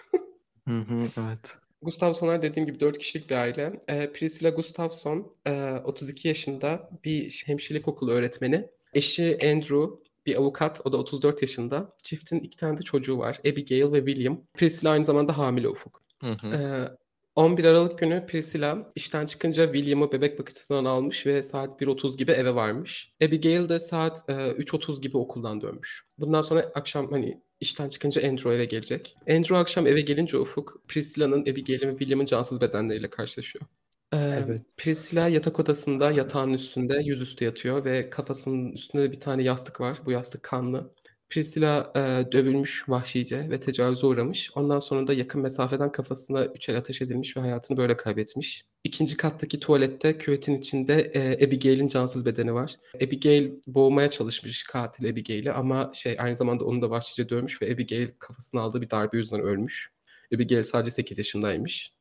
[0.68, 1.58] Hı hı, evet.
[1.82, 3.80] Gustafssonlar dediğim gibi 4 kişilik bir aile.
[3.88, 8.68] Ee, Priscilla Gustafsson e, 32 yaşında bir hemşirelik okulu öğretmeni.
[8.94, 11.96] Eşi Andrew bir avukat, o da 34 yaşında.
[12.02, 13.40] Çiftin iki tane de çocuğu var.
[13.40, 14.40] Abigail ve William.
[14.54, 16.02] Priscilla aynı zamanda hamile ufuk.
[16.20, 16.46] Hı hı.
[16.46, 16.88] Ee,
[17.36, 22.54] 11 Aralık günü Priscilla işten çıkınca William'ı bebek bakıcısından almış ve saat 1.30 gibi eve
[22.54, 23.12] varmış.
[23.24, 26.04] Abigail de saat e, 3.30 gibi okuldan dönmüş.
[26.18, 29.16] Bundan sonra akşam hani İşten çıkınca Andrew eve gelecek.
[29.28, 33.64] Andrew akşam eve gelince Ufuk, Priscilla'nın, Abigail'in ve William'ın cansız bedenleriyle karşılaşıyor.
[34.12, 34.62] Ee, Evet.
[34.76, 40.00] Priscilla yatak odasında yatağın üstünde yüzüstü yatıyor ve kafasının üstünde de bir tane yastık var.
[40.06, 40.94] Bu yastık kanlı.
[41.30, 44.50] Priscilla e, dövülmüş vahşice ve tecavüze uğramış.
[44.54, 48.64] Ondan sonra da yakın mesafeden kafasına üç el ateş edilmiş ve hayatını böyle kaybetmiş.
[48.84, 52.76] İkinci kattaki tuvalette küvetin içinde e, Abigail'in cansız bedeni var.
[52.96, 58.08] Abigail boğmaya çalışmış katil Abigail'i ama şey aynı zamanda onu da vahşice dövmüş ve Abigail
[58.18, 59.90] kafasına aldığı bir darbe yüzünden ölmüş.
[60.34, 61.92] Abigail sadece 8 yaşındaymış.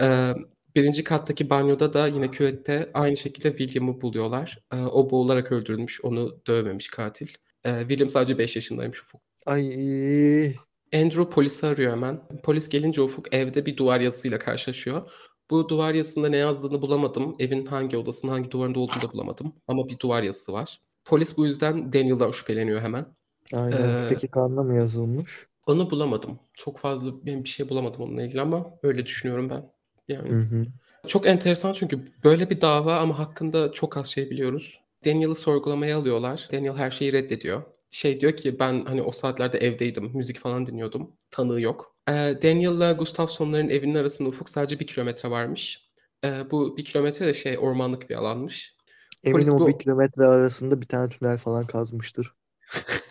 [0.00, 0.34] Ee,
[0.74, 4.58] birinci kattaki banyoda da yine küvette aynı şekilde William'ı buluyorlar.
[4.72, 7.28] Ee, o boğularak öldürülmüş, onu dövmemiş katil.
[7.64, 9.20] Ee, William sadece 5 yaşındaymış Ufuk.
[9.46, 10.56] Ay.
[10.94, 12.20] Andrew polisi arıyor hemen.
[12.42, 15.10] Polis gelince Ufuk evde bir duvar yazısıyla karşılaşıyor.
[15.50, 17.36] Bu duvar yazısında ne yazdığını bulamadım.
[17.38, 19.52] Evin hangi odasının hangi duvarında olduğunu da bulamadım.
[19.68, 20.80] Ama bir duvar yazısı var.
[21.04, 23.06] Polis bu yüzden Daniel'dan şüpheleniyor hemen.
[23.52, 23.90] Aynen.
[23.90, 25.46] Ee, Peki kanla mı yazılmış?
[25.66, 26.38] Onu bulamadım.
[26.54, 29.70] Çok fazla ben bir şey bulamadım onunla ilgili ama öyle düşünüyorum ben.
[30.08, 30.66] Yani Hı hı.
[31.06, 34.80] çok enteresan çünkü böyle bir dava ama hakkında çok az şey biliyoruz.
[35.04, 36.48] Daniel'ı sorgulamaya alıyorlar.
[36.52, 37.62] Daniel her şeyi reddediyor.
[37.90, 40.10] Şey diyor ki ben hani o saatlerde evdeydim.
[40.14, 41.12] Müzik falan dinliyordum.
[41.30, 41.96] Tanığı yok.
[42.08, 45.88] Ee, Daniel'la Gustafson'ların evinin arasında ufuk sadece bir kilometre varmış.
[46.24, 48.76] Ee, bu bir kilometre de şey ormanlık bir alanmış.
[49.24, 52.34] Polis Eminim o bir bu kilometre arasında bir tane tünel falan kazmıştır.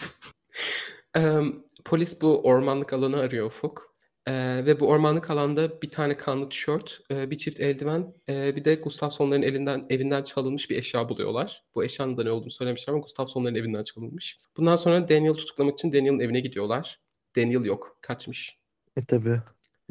[1.86, 3.87] Polis bu ormanlık alanı arıyor Ufuk.
[4.28, 8.66] Eee, ve bu ormanlık alanda bir tane kanlı tişört, eee, bir çift eldiven, eee, bir
[8.66, 11.63] de Gustafson'ların elinden evinden çalınmış bir eşya buluyorlar.
[11.76, 14.40] Bu eşyanın da ne olduğunu söylemişler ama Gustafson'ların evinden çalınmış.
[14.58, 17.00] Bundan sonra Daniel'ı tutuklamak için Daniel'ın evine gidiyorlar.
[17.36, 18.58] Daniel yok, kaçmış.
[18.98, 19.42] E tabi.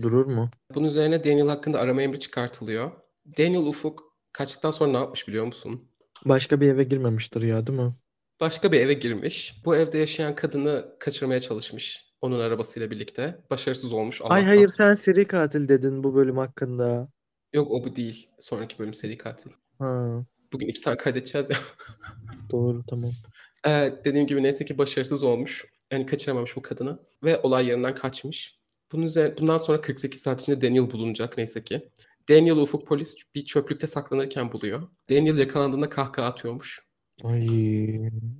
[0.02, 0.50] Durur mu?
[0.74, 2.90] Bunun üzerine Daniel hakkında arama emri çıkartılıyor.
[3.38, 5.88] Daniel Ufuk kaçtıktan sonra ne yapmış biliyor musun?
[6.24, 7.94] Başka bir eve girmemiştir ya değil mi?
[8.40, 9.62] Başka bir eve girmiş.
[9.64, 12.05] Bu evde yaşayan kadını kaçırmaya çalışmış.
[12.20, 13.38] Onun arabasıyla birlikte.
[13.50, 14.46] Başarısız olmuş Ay Allah'tan.
[14.46, 17.08] hayır sen seri katil dedin bu bölüm hakkında.
[17.52, 18.28] Yok o bu değil.
[18.40, 19.50] Sonraki bölüm seri katil.
[19.78, 21.56] Ha, Bugün iki tane kaydedeceğiz ya.
[22.50, 23.10] doğru tamam.
[23.66, 25.64] Ee, dediğim gibi neyse ki başarısız olmuş.
[25.92, 26.98] Yani kaçıramamış bu kadını.
[27.24, 28.58] Ve olay yerinden kaçmış.
[28.92, 31.88] Bunun üzerine, bundan sonra 48 saat içinde Daniel bulunacak neyse ki.
[32.28, 34.88] Daniel Ufuk polis bir çöplükte saklanırken buluyor.
[35.10, 36.80] Daniel yakalandığında kahkaha atıyormuş.
[37.24, 37.48] Ay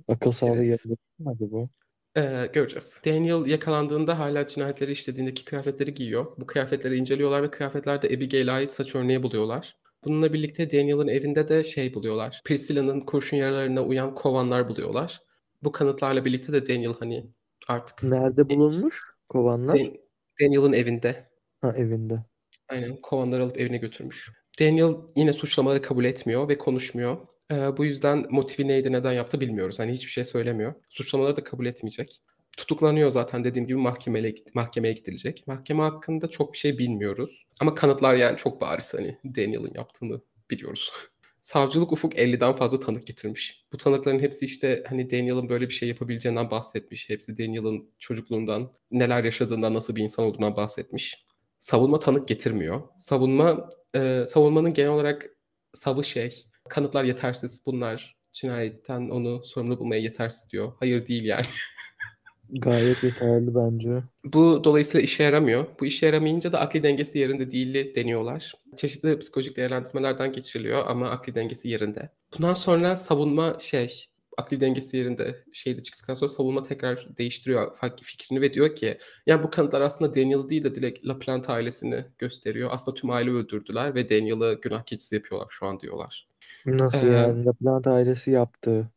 [0.07, 0.85] akıl sağlığı Evet.
[1.19, 1.69] mi acaba?
[2.17, 3.01] Ee, göreceğiz.
[3.05, 6.25] Daniel yakalandığında hala cinayetleri işlediğindeki kıyafetleri giyiyor.
[6.37, 9.77] Bu kıyafetleri inceliyorlar ve kıyafetlerde Abigail'e ait saç örneği buluyorlar.
[10.03, 12.41] Bununla birlikte Daniel'ın evinde de şey buluyorlar.
[12.45, 15.21] Priscilla'nın kurşun yaralarına uyan kovanlar buluyorlar.
[15.63, 17.25] Bu kanıtlarla birlikte de Daniel hani
[17.67, 19.79] artık Nerede bulunmuş kovanlar?
[19.79, 19.97] Dan-
[20.41, 21.29] Daniel'ın evinde.
[21.61, 22.23] Ha evinde.
[22.69, 24.31] Aynen kovanları alıp evine götürmüş.
[24.59, 27.17] Daniel yine suçlamaları kabul etmiyor ve konuşmuyor.
[27.51, 29.79] Ee, bu yüzden motivi neydi neden yaptı bilmiyoruz.
[29.79, 30.73] Hani hiçbir şey söylemiyor.
[30.89, 32.21] Suçlamaları da kabul etmeyecek.
[32.57, 35.47] Tutuklanıyor zaten dediğim gibi mahkemeye, mahkemeye gidilecek.
[35.47, 37.45] Mahkeme hakkında çok bir şey bilmiyoruz.
[37.59, 40.91] Ama kanıtlar yani çok bariz hani Daniel'ın yaptığını biliyoruz.
[41.41, 43.65] Savcılık Ufuk 50'den fazla tanık getirmiş.
[43.73, 47.09] Bu tanıkların hepsi işte hani Daniel'ın böyle bir şey yapabileceğinden bahsetmiş.
[47.09, 51.25] Hepsi Daniel'ın çocukluğundan, neler yaşadığından, nasıl bir insan olduğundan bahsetmiş.
[51.59, 52.81] Savunma tanık getirmiyor.
[52.97, 55.29] Savunma e, savunmanın genel olarak
[55.73, 57.61] savı şey, kanıtlar yetersiz.
[57.65, 60.73] Bunlar cinayetten onu sorumlu bulmaya yetersiz diyor.
[60.79, 61.45] Hayır değil yani.
[62.49, 64.03] Gayet yeterli bence.
[64.23, 65.65] Bu dolayısıyla işe yaramıyor.
[65.79, 68.53] Bu işe yaramayınca da akli dengesi yerinde değil deniyorlar.
[68.75, 72.09] Çeşitli psikolojik değerlendirmelerden geçiriliyor ama akli dengesi yerinde.
[72.37, 74.05] Bundan sonra savunma şey,
[74.37, 79.49] akli dengesi yerinde şeyde çıktıktan sonra savunma tekrar değiştiriyor fikrini ve diyor ki ya bu
[79.49, 82.69] kanıtlar aslında Daniel değil de direkt LaPlante ailesini gösteriyor.
[82.73, 86.27] Aslında tüm aile öldürdüler ve Daniel'ı günah keçisi yapıyorlar şu an diyorlar.
[86.67, 87.45] Nasıl Ee, yani?
[87.45, 88.87] Laplant ailesi yaptı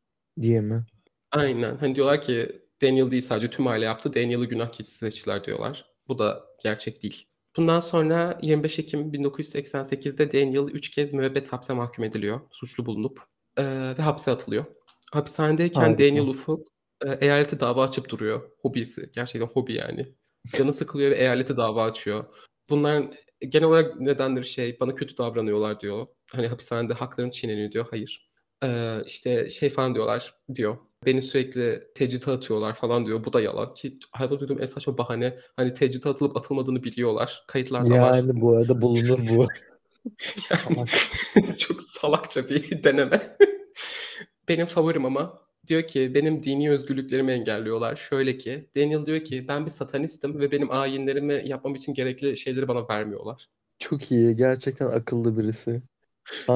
[0.41, 0.85] diye mi?
[1.33, 1.77] Aynen.
[1.77, 4.15] Hani diyorlar ki Daniel değil sadece tüm aile yaptı.
[4.15, 5.87] Daniel'ı günah keçisi seçtiler diyorlar.
[6.09, 7.27] Bu da gerçek değil.
[7.57, 12.41] Bundan sonra 25 Ekim 1988'de Daniel 3 kez müebbet hapse mahkum ediliyor.
[12.51, 13.21] Suçlu bulunup
[13.57, 13.65] e,
[13.99, 14.65] ve hapse atılıyor.
[15.13, 15.99] Hapishanedeyken Harika.
[15.99, 16.69] Daniel Ufuk
[17.05, 18.51] e, eyalete dava açıp duruyor.
[18.63, 19.11] Hobisi.
[19.15, 20.07] Gerçekten hobi yani.
[20.57, 22.25] Canı sıkılıyor ve eyalete dava açıyor.
[22.71, 23.05] Bunlar
[23.49, 26.07] genel olarak nedendir şey bana kötü davranıyorlar diyor.
[26.33, 27.87] Hani hapishanede haklarım çiğneniyor diyor.
[27.91, 28.31] Hayır.
[28.65, 30.77] Ee, işte şey falan diyorlar diyor.
[31.07, 33.25] Beni sürekli tecride atıyorlar falan diyor.
[33.25, 35.39] Bu da yalan ki hayatımda duyduğum en saçma bahane.
[35.57, 37.45] Hani tecride atılıp atılmadığını biliyorlar.
[37.47, 38.17] Kayıtlarda var.
[38.17, 39.47] Yani bu arada bulunur bu.
[40.47, 40.89] Salak.
[41.59, 43.37] Çok salakça bir deneme.
[44.49, 47.97] benim favorim ama diyor ki benim dini özgürlüklerimi engelliyorlar.
[47.97, 52.69] Şöyle ki Daniel diyor ki ben bir satanistim ve benim ayinlerimi yapmam için gerekli şeyleri
[52.69, 53.49] bana vermiyorlar.
[53.79, 54.37] Çok iyi.
[54.37, 55.83] Gerçekten akıllı birisi.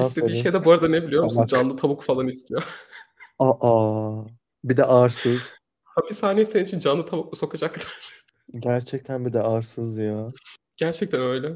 [0.01, 1.35] İstediği şey de bu arada ne biliyor musun?
[1.35, 1.49] Salak.
[1.49, 2.63] Canlı tavuk falan istiyor.
[3.39, 4.23] Aa.
[4.63, 5.53] Bir de arsız.
[5.83, 7.99] Hapishaneye senin için canlı tavuk mu sokacaklar?
[8.59, 10.31] Gerçekten bir de arsız ya.
[10.77, 11.53] Gerçekten öyle.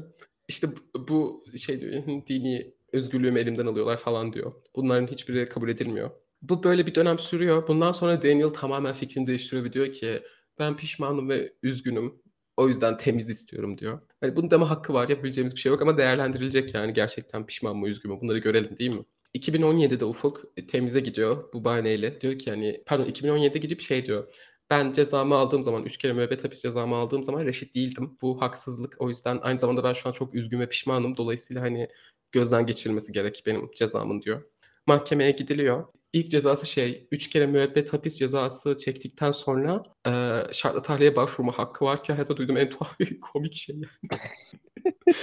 [0.48, 4.52] İşte bu- bu şey diyor, dini özgürlüğümü elimden alıyorlar falan diyor.
[4.76, 6.10] Bunların hiçbiri kabul edilmiyor.
[6.42, 7.68] Bu böyle bir dönem sürüyor.
[7.68, 10.22] Bundan sonra Daniel tamamen fikrini değiştiriyor ve diyor ki
[10.58, 12.22] ben pişmanım ve üzgünüm.
[12.56, 14.00] O yüzden temiz istiyorum diyor.
[14.20, 15.08] Hani bunun deme hakkı var.
[15.08, 18.90] Yapabileceğimiz bir şey yok ama değerlendirilecek yani gerçekten pişman mı üzgün mü bunları görelim değil
[18.90, 19.04] mi?
[19.34, 22.20] 2017'de Ufuk temize gidiyor bu bahaneyle.
[22.20, 24.34] Diyor ki yani pardon 2017'de gidip şey diyor.
[24.70, 28.18] Ben cezamı aldığım zaman, üç kere müebbet hapis cezamı aldığım zaman reşit değildim.
[28.22, 28.96] Bu haksızlık.
[28.98, 31.16] O yüzden aynı zamanda ben şu an çok üzgün ve pişmanım.
[31.16, 31.88] Dolayısıyla hani
[32.32, 34.42] gözden geçirilmesi gerek benim cezamın diyor.
[34.86, 35.84] Mahkemeye gidiliyor.
[36.12, 40.12] İlk cezası şey, üç kere müebbet hapis cezası çektikten sonra e,
[40.52, 43.86] şartlı tahliye başvurma hakkı var ki hayatta duyduğum en tuhaf komik şey yani.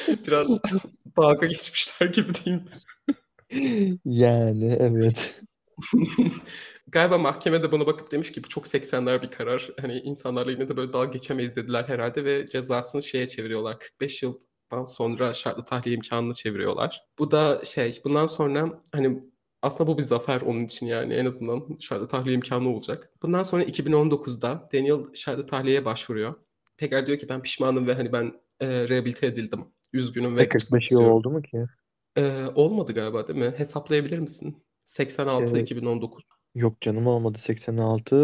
[0.28, 0.50] Biraz
[1.18, 2.72] dalga geçmişler gibi değil mi?
[4.06, 5.42] Yani evet.
[6.88, 9.70] Galiba mahkemede buna bakıp demiş ki bu çok 80'ler bir karar.
[9.82, 13.80] Hani insanlarla yine de böyle dalga geçemeyiz dediler herhalde ve cezasını şeye çeviriyorlar.
[13.80, 17.02] 45 yıldan sonra şartlı tahliye imkanını çeviriyorlar.
[17.20, 19.24] Bu da şey bundan sonra hani
[19.62, 23.12] aslında bu bir zafer onun için yani en azından şartlı tahliye imkanı olacak.
[23.22, 26.36] Bundan sonra 2019'da Daniel şartlı tahliyeye başvuruyor.
[26.78, 29.66] Tekrar diyor ki ben pişmanım ve hani ben e, rehabilite edildim.
[29.94, 31.66] Üzgünüm ve Ve çıkmak 45 yıl oldu mu ki?
[32.18, 33.54] E, olmadı galiba değil mi?
[33.58, 34.64] Hesaplayabilir misin?
[34.86, 35.62] 86 Evet.
[35.62, 36.24] 2019.
[36.56, 38.16] Yok canım olmadı 86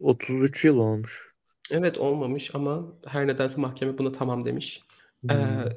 [0.00, 1.34] 33 yıl olmuş.
[1.70, 4.82] Evet olmamış ama her nedense mahkeme buna tamam demiş.
[5.30, 5.68] Ee, Hmm.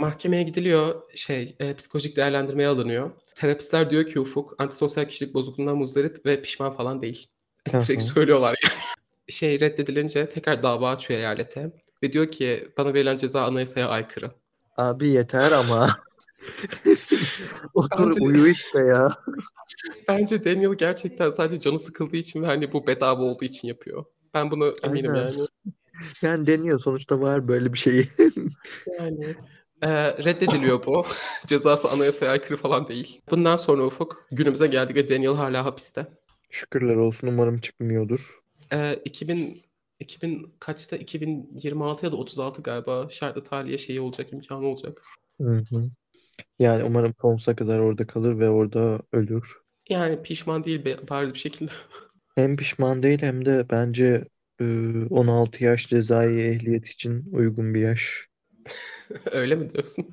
[0.00, 3.10] Mahkemeye gidiliyor, şey, e, psikolojik değerlendirmeye alınıyor.
[3.34, 7.28] Terapistler diyor ki Ufuk, antisosyal kişilik bozukluğundan muzdarip ve pişman falan değil.
[7.72, 8.82] Direkt söylüyorlar yani.
[9.28, 14.30] Şey reddedilince tekrar dava açıyor eyalete ve diyor ki bana verilen ceza anayasaya aykırı.
[14.76, 15.90] Abi yeter ama.
[17.74, 19.08] Otur Bence- uyu işte ya.
[20.08, 24.04] Bence Daniel gerçekten sadece canı sıkıldığı için ve hani bu bedava olduğu için yapıyor.
[24.34, 25.30] Ben buna eminim Aynen.
[25.30, 25.46] yani.
[26.22, 28.08] Yani deniyor sonuçta var böyle bir şeyi.
[28.98, 29.34] Yani
[29.84, 29.88] e,
[30.24, 31.06] reddediliyor bu.
[31.46, 33.20] Cezası anayasaya aykırı falan değil.
[33.30, 36.06] Bundan sonra Ufuk günümüze geldik ve Daniel hala hapiste.
[36.50, 38.40] Şükürler olsun umarım çıkmıyordur.
[38.72, 39.62] E, 2000
[40.00, 45.02] 2000 kaçta 2026 ya da 36 galiba şartlı tahliye şeyi olacak imkanı olacak.
[45.40, 45.90] Hı hı.
[46.58, 49.62] Yani umarım sonsuza kadar orada kalır ve orada ölür.
[49.88, 51.72] Yani pişman değil be- bariz bir şekilde.
[52.36, 54.24] Hem pişman değil hem de bence
[54.60, 54.64] e,
[55.10, 58.28] 16 yaş cezai ehliyet için uygun bir yaş.
[59.32, 60.10] Öyle mi diyorsun?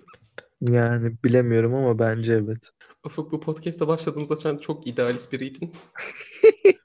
[0.61, 2.71] Yani bilemiyorum ama bence evet.
[3.03, 5.73] Ufuk bu podcast'a başladığımızda sen çok idealist biriydin.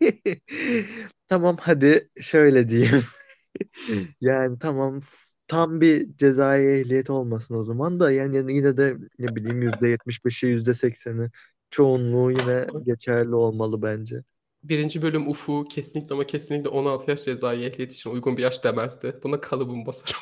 [1.29, 3.03] Tamam hadi şöyle diyeyim.
[4.21, 5.01] Yani tamam
[5.49, 10.47] tam bir cezai ehliyet olmasın o zaman da yani, yani yine de ne bileyim %75'i
[10.47, 11.31] %80'i
[11.71, 14.23] çoğunluğu yine geçerli olmalı bence.
[14.63, 19.21] Birinci bölüm Ufuk kesinlikle ama kesinlikle 16 yaş cezai ehliyet için uygun bir yaş demezdi.
[19.23, 20.21] Buna kalıbım basarım.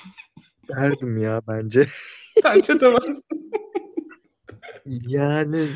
[0.69, 1.87] Derdim ya bence.
[2.45, 3.21] Bence demez.
[4.87, 5.69] Yani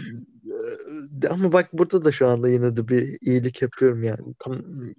[1.25, 4.35] e, ama bak burada da şu anda yine de bir iyilik yapıyorum yani.
[4.39, 4.53] Tam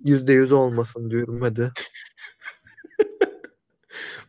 [0.06, 1.72] %100 olmasın diyorum hadi.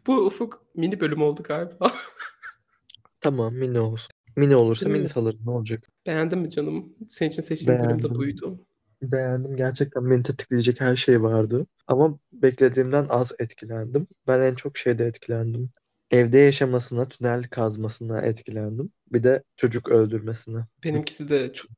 [0.07, 1.93] Bu Ufuk mini bölüm oldu galiba.
[3.21, 4.11] Tamam mini olsun.
[4.37, 5.89] Mini olursa mini alırım ne olacak?
[6.07, 6.93] Beğendin mi canım?
[7.11, 8.67] Senin için seçtiğim bölüm de buydu.
[9.03, 9.57] Beğendim.
[9.57, 11.67] Gerçekten beni tetikleyecek her şey vardı.
[11.87, 14.07] Ama beklediğimden az etkilendim.
[14.27, 15.71] Ben en çok şeyde etkilendim.
[16.11, 18.93] Evde yaşamasına, tünel kazmasına etkilendim.
[19.13, 20.59] Bir de çocuk öldürmesine.
[20.85, 21.69] Benimkisi de ço-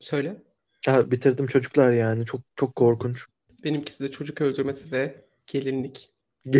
[0.00, 0.42] söyle.
[0.86, 2.24] Ha, bitirdim çocuklar yani.
[2.24, 3.26] Çok çok korkunç.
[3.64, 6.10] Benimkisi de çocuk öldürmesi ve gelinlik.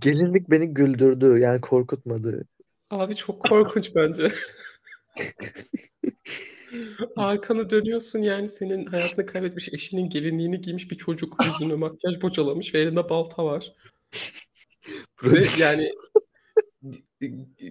[0.00, 1.38] Gelinlik beni güldürdü.
[1.38, 2.44] Yani korkutmadı.
[2.90, 4.32] Abi çok korkunç bence.
[7.16, 12.80] Arkanı dönüyorsun yani senin hayatını kaybetmiş eşinin gelinliğini giymiş bir çocuk yüzüne makyaj bocalamış ve
[12.80, 13.72] elinde balta var.
[15.24, 15.92] Ve yani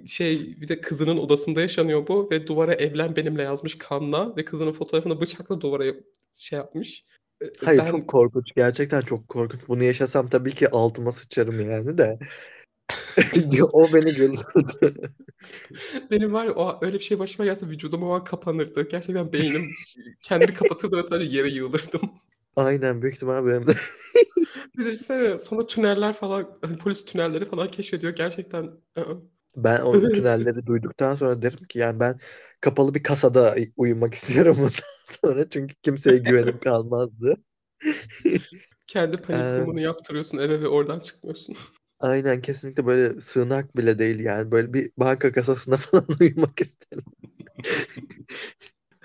[0.07, 4.73] şey bir de kızının odasında yaşanıyor bu ve duvara evlen benimle yazmış kanla ve kızının
[4.73, 5.93] fotoğrafını bıçakla duvara
[6.33, 7.05] şey yapmış.
[7.41, 8.51] E, Hayır Ben çok korkunç.
[8.55, 9.67] Gerçekten çok korkunç.
[9.67, 12.19] Bunu yaşasam tabii ki altıma sıçarım yani de.
[13.73, 15.13] O beni güldürdü.
[16.11, 18.89] benim var ya o öyle bir şey başıma gelse vücudum o an kapanırdı.
[18.89, 19.77] Gerçekten beynim
[20.21, 22.21] kendini kapatırdı ve sadece yere yığılırdım.
[22.55, 23.73] Aynen büyük ihtimal benim de.
[24.77, 28.15] Düşünsene sonra tüneller falan hani polis tünelleri falan keşfediyor.
[28.15, 28.63] Gerçekten
[28.97, 29.21] ı-ı.
[29.55, 32.19] Ben o tünelleri duyduktan sonra derim ki yani ben
[32.61, 34.71] kapalı bir kasada uyumak istiyorum bundan
[35.05, 37.35] sonra çünkü kimseye güvenim kalmazdı.
[38.87, 41.57] kendi panik Ee, yaptırıyorsun eve ve oradan çıkmıyorsun.
[42.01, 47.05] Aynen kesinlikle böyle sığınak bile değil yani böyle bir banka kasasına falan uyumak isterim.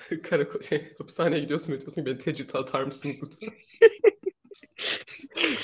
[0.23, 3.13] Karakol şey hapishaneye gidiyorsun ve diyorsun ki beni tecride atar lütfen?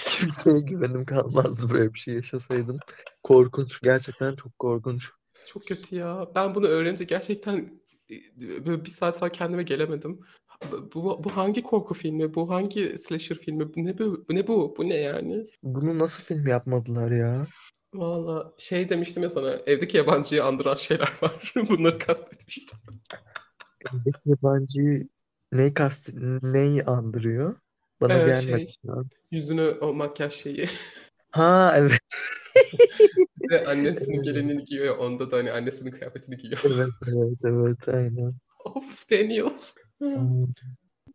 [0.07, 2.79] kimseye güvenim kalmazdı böyle bir şey yaşasaydım.
[3.23, 3.81] Korkunç.
[3.81, 5.11] Gerçekten çok korkunç.
[5.47, 6.29] Çok kötü ya.
[6.35, 8.17] Ben bunu öğrenince gerçekten e,
[8.67, 10.21] böyle bir saat falan kendime gelemedim.
[10.95, 12.35] Bu, bu hangi korku filmi?
[12.35, 13.75] Bu hangi slasher filmi?
[13.75, 14.25] Bu ne bu?
[14.29, 14.75] Bu ne bu?
[14.77, 15.47] Bu ne yani?
[15.63, 17.47] Bunu nasıl film yapmadılar ya?
[17.95, 21.53] Valla şey demiştim ya sana evdeki yabancıyı andıran şeyler var.
[21.69, 22.79] Bunları kastetmiştim.
[23.95, 25.09] Evdeki yabancı
[25.53, 26.11] neyi kast
[26.43, 27.57] neyi andırıyor?
[28.01, 30.69] Bana Ee, gelmedi şey yüzünü o makyaj şeyi.
[31.33, 31.99] Ha evet.
[33.51, 34.25] De annesinin Evet.
[34.25, 36.61] gelinliğini giyiyor onda da hani annesinin kıyafetini giyiyor.
[36.65, 38.35] Evet evet evet aynen.
[38.65, 39.53] Of Daniel.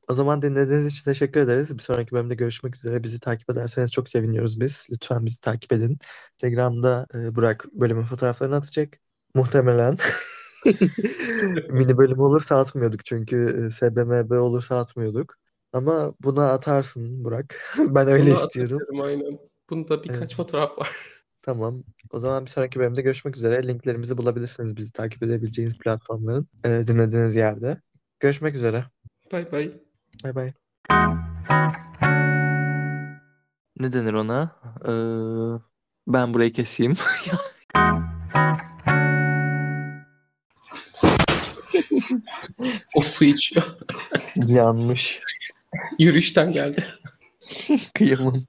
[0.10, 1.78] O zaman dinlediğiniz için teşekkür ederiz.
[1.78, 3.04] Bir sonraki bölümde görüşmek üzere.
[3.04, 4.88] Bizi takip ederseniz çok seviniyoruz biz.
[4.91, 5.97] Lütfen bizi takip edin.
[6.34, 9.00] Instagram'da e, Burak bölümün fotoğraflarını atacak.
[9.36, 9.97] Muhtemelen.
[11.69, 15.36] Mini bölüm olursa atmıyorduk çünkü e, SBMB olursa atmıyorduk.
[15.73, 17.56] Ama buna atarsın Burak.
[17.78, 18.80] Ben öyle Bunu istiyorum.
[19.02, 19.39] aynen.
[19.69, 20.36] Bunda birkaç Evet.
[20.36, 20.95] fotoğraf var.
[21.41, 21.84] Tamam.
[22.12, 23.67] O zaman bir sonraki bölümde görüşmek üzere.
[23.67, 27.82] Linklerimizi bulabilirsiniz bizi takip edebileceğiniz platformların e, dinlediğiniz yerde.
[28.19, 28.86] Görüşmek üzere.
[29.32, 29.71] Bay bay.
[30.23, 30.53] Bay bay.
[33.80, 34.56] Ne denir ona?
[34.86, 34.91] Ee,
[36.08, 36.95] ben burayı keseyim.
[42.95, 43.63] O su içiyor.
[44.36, 45.21] Yanmış.
[45.99, 46.86] Yürüyüşten geldi.
[47.93, 48.45] Kıyamam.